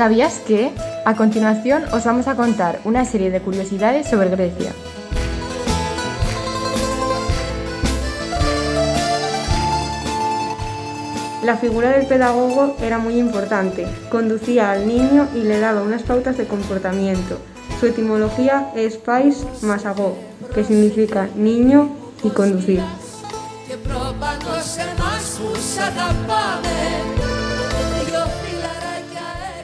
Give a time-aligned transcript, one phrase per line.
[0.00, 0.72] ¿Sabías que?
[1.04, 4.72] A continuación os vamos a contar una serie de curiosidades sobre Grecia.
[11.44, 13.86] La figura del pedagogo era muy importante.
[14.10, 17.36] Conducía al niño y le daba unas pautas de comportamiento.
[17.78, 19.84] Su etimología es pais más
[20.54, 21.90] que significa niño
[22.24, 22.80] y conducir.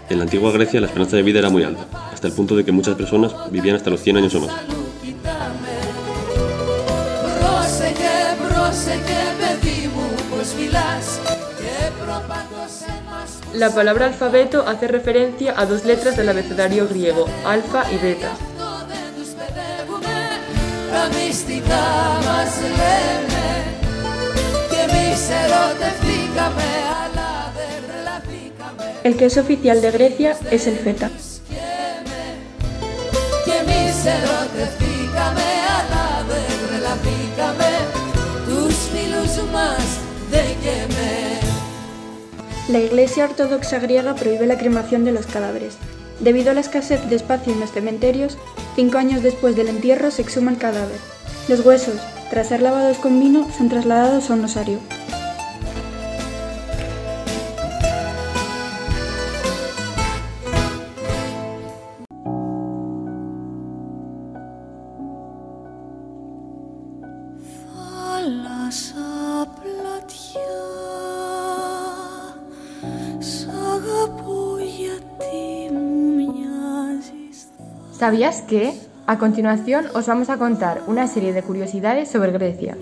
[0.08, 2.64] En la antigua Grecia la esperanza de vida era muy alta, hasta el punto de
[2.64, 4.52] que muchas personas vivían hasta los 100 años o más.
[13.54, 18.32] La palabra alfabeto hace referencia a dos letras del abecedario griego, alfa y beta.
[29.06, 31.12] El queso oficial de Grecia es el feta.
[42.68, 45.76] La Iglesia Ortodoxa griega prohíbe la cremación de los cadáveres.
[46.18, 48.36] Debido a la escasez de espacio en los cementerios,
[48.74, 50.98] cinco años después del entierro se exhuma el cadáver.
[51.46, 54.80] Los huesos, tras ser lavados con vino, son trasladados a un osario.
[77.98, 78.74] ¿Sabías que?
[79.06, 82.76] A continuación os vamos a contar una serie de curiosidades sobre Grecia.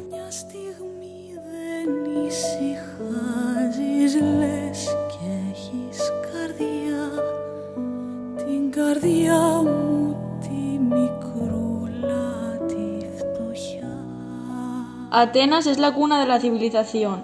[15.13, 17.23] Atenas es la cuna de la civilización.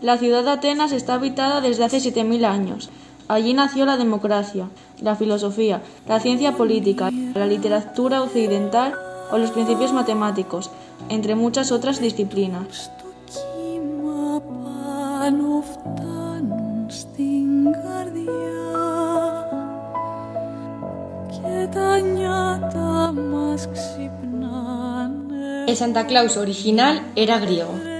[0.00, 2.90] La ciudad de Atenas está habitada desde hace 7.000 años.
[3.32, 4.68] Allí nació la democracia,
[5.00, 8.92] la filosofía, la ciencia política, la literatura occidental
[9.30, 10.68] o los principios matemáticos,
[11.08, 12.90] entre muchas otras disciplinas.
[25.66, 27.91] El Santa Claus original era griego.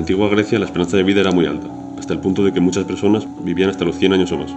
[0.00, 1.68] La antigua Grecia la esperanza de vida era muy alta,
[1.98, 4.50] hasta el punto de que muchas personas vivían hasta los 100 años o más.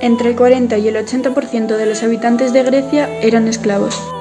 [0.00, 4.15] Entre el 40 y el 80% de los habitantes de Grecia eran esclavos.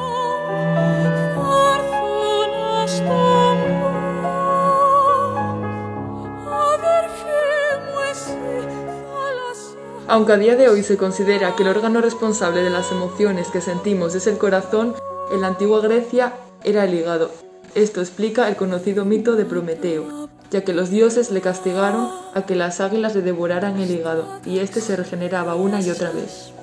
[10.16, 13.60] Aunque a día de hoy se considera que el órgano responsable de las emociones que
[13.60, 14.96] sentimos es el corazón,
[15.34, 16.32] en la antigua Grecia
[16.64, 17.32] era el hígado.
[17.76, 22.56] Esto explica el conocido mito de Prometeo, ya que los dioses le castigaron a que
[22.56, 26.54] las águilas le devoraran el hígado y éste se regeneraba una y otra vez.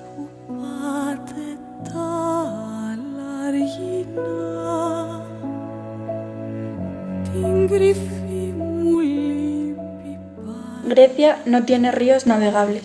[10.88, 12.84] Grecia no tiene ríos navegables.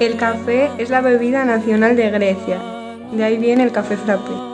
[0.00, 2.60] El café es la bebida nacional de Grecia.
[3.12, 4.53] De ahí viene el café frappé.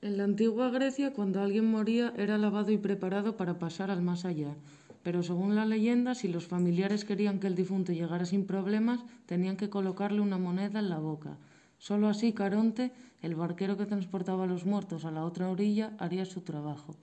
[0.00, 4.24] En la antigua Grecia, cuando alguien moría, era lavado y preparado para pasar al más
[4.24, 4.54] allá.
[5.02, 9.56] Pero según la leyenda, si los familiares querían que el difunto llegara sin problemas, tenían
[9.56, 11.36] que colocarle una moneda en la boca.
[11.78, 12.92] Solo así Caronte,
[13.22, 16.94] el barquero que transportaba a los muertos a la otra orilla, haría su trabajo.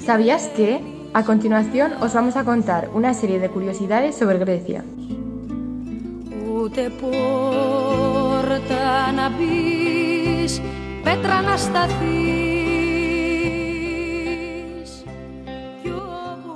[0.00, 0.80] ¿Sabías que?
[1.14, 4.84] A continuación os vamos a contar una serie de curiosidades sobre Grecia.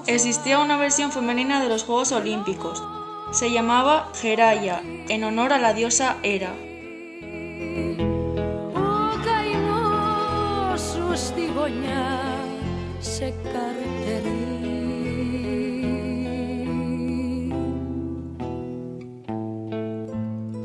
[0.07, 2.83] Existía una versión femenina de los Juegos Olímpicos.
[3.31, 6.53] Se llamaba Geraya, en honor a la diosa Hera.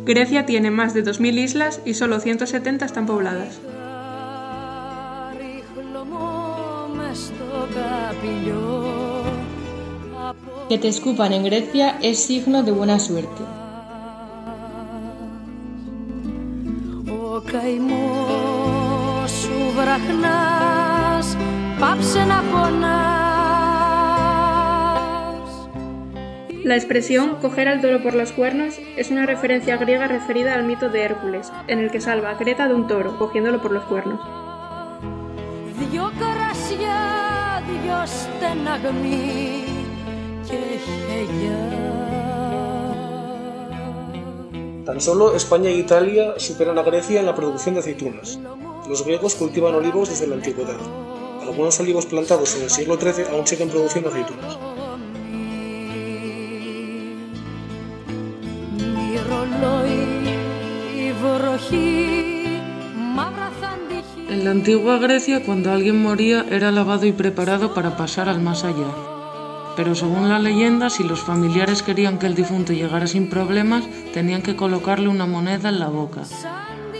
[0.05, 3.59] Grecia tiene más de 2.000 islas y solo 170 están pobladas.
[10.69, 13.43] Que te escupan en Grecia es signo de buena suerte.
[26.63, 30.89] La expresión coger al toro por los cuernos es una referencia griega referida al mito
[30.89, 34.19] de Hércules, en el que salva a Creta de un toro, cogiéndolo por los cuernos.
[44.83, 48.39] Tan solo España e Italia superan a Grecia en la producción de aceitunas.
[48.89, 50.77] Los griegos cultivan olivos desde la antigüedad.
[51.47, 54.57] Algunos olivos plantados en el siglo XIII aún siguen produciendo aceitunas.
[64.29, 68.65] En la antigua Grecia, cuando alguien moría, era lavado y preparado para pasar al más
[68.65, 68.91] allá.
[69.77, 74.41] Pero según la leyenda, si los familiares querían que el difunto llegara sin problemas, tenían
[74.41, 76.23] que colocarle una moneda en la boca.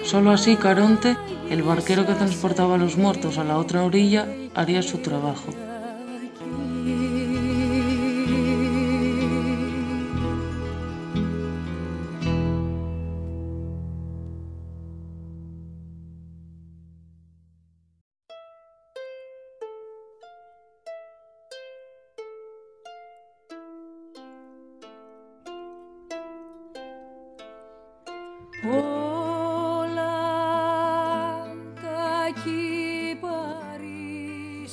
[0.08, 1.18] Solo así Caronte,
[1.50, 4.26] el barquero que transportaba a los muertos a la otra orilla,
[4.56, 5.67] haría su trabajo.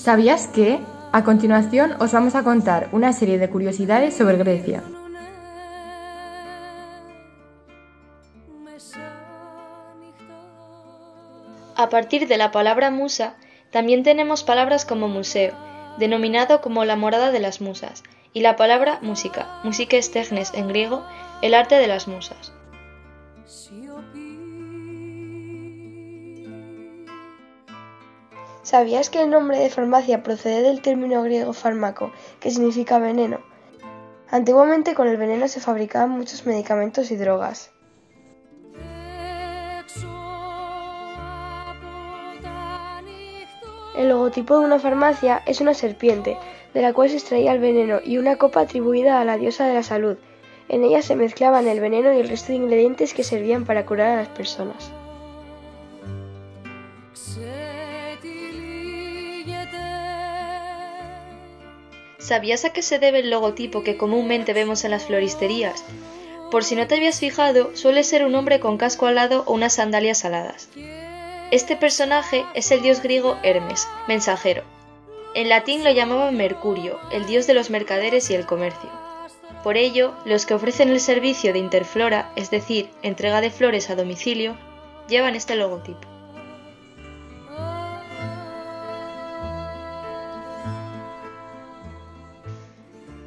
[0.05, 0.81] ¿Sabías que?
[1.13, 4.83] A continuación os vamos a contar una serie de curiosidades sobre Grecia.
[11.75, 13.37] A partir de la palabra musa,
[13.71, 15.55] también tenemos palabras como museo,
[15.97, 18.03] denominado como la morada de las musas,
[18.35, 19.63] y la palabra música,
[20.13, 21.03] technes en griego,
[21.41, 22.53] el arte de las musas.
[28.65, 33.41] ¿Sabías que el nombre de farmacia procede del término griego fármaco, que significa veneno?
[34.31, 37.73] Antiguamente con el veneno se fabricaban muchos medicamentos y drogas.
[43.99, 46.39] El logotipo de una farmacia es una serpiente,
[46.73, 49.75] de la cual se extraía el veneno, y una copa atribuida a la diosa de
[49.75, 50.17] la salud.
[50.71, 54.09] En ella se mezclaban el veneno y el resto de ingredientes que servían para curar
[54.09, 54.91] a las personas.
[62.25, 65.85] ¿Sabías a qué se debe el logotipo que comúnmente vemos en las floristerías?
[66.51, 69.75] Por si no te habías fijado, suele ser un hombre con casco alado o unas
[69.75, 70.71] sandalias aladas.
[71.51, 74.63] Este personaje es el dios griego Hermes, mensajero.
[75.35, 78.89] En latín lo llamaban Mercurio, el dios de los mercaderes y el comercio.
[79.63, 83.97] Por ello, los que ofrecen el servicio de interflora, es decir, entrega de flores a
[83.97, 84.57] domicilio,
[85.11, 86.14] llevan este logotipo.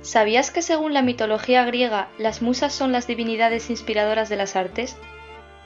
[0.07, 4.95] ¿Sabías que según la mitología griega las musas son las divinidades inspiradoras de las artes?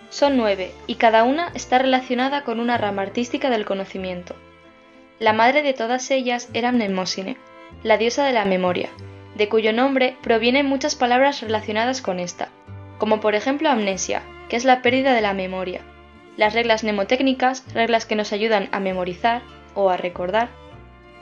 [0.10, 4.36] Son nueve, y cada una está relacionada con una rama artística del conocimiento.
[5.19, 7.38] La madre de todas ellas era Mnemosine,
[7.83, 8.89] la diosa de la memoria,
[9.36, 12.50] de cuyo nombre provienen muchas palabras relacionadas con esta,
[12.98, 15.81] como por ejemplo amnesia, que es la pérdida de la memoria,
[16.36, 19.43] las reglas mnemotécnicas, reglas que nos ayudan a memorizar
[19.75, 20.50] o a recordar,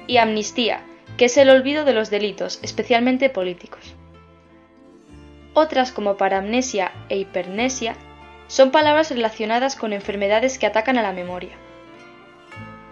[0.07, 0.85] y amnistía,
[1.17, 3.95] que es el olvido de los delitos, especialmente políticos.
[5.53, 7.95] Otras como paramnesia e hipernesia
[8.47, 11.51] son palabras relacionadas con enfermedades que atacan a la memoria.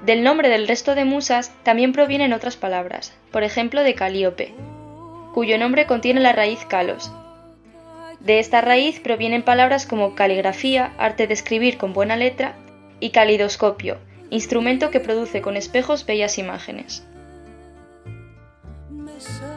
[0.05, 4.53] Del nombre del resto de musas también provienen otras palabras, por ejemplo de Calíope,
[5.33, 7.12] cuyo nombre contiene la raíz kalos,
[8.19, 12.55] De esta raíz provienen palabras como caligrafía, arte de escribir con buena letra,
[13.00, 13.97] y calidoscopio,
[14.29, 17.05] instrumento que produce con espejos bellas imágenes.
[19.19, 19.56] so